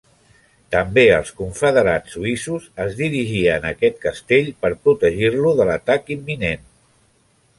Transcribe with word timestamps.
També 0.75 1.01
els 1.17 1.27
confederats 1.41 2.15
suïssos 2.15 2.65
es 2.87 2.95
dirigien 3.03 3.67
a 3.69 3.73
aquest 3.77 4.01
castell 4.07 4.51
per 4.65 4.73
protegir-ho 4.87 5.55
de 5.61 5.71
l'atac 5.71 6.13
imminent. 6.19 6.65